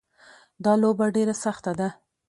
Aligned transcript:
دا 0.63 0.73
لوبه 0.81 1.05
ډېره 1.15 1.35
سخته 1.43 1.71
ده 1.79 1.89